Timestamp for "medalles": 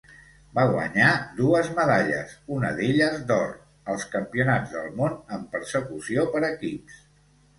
1.79-2.31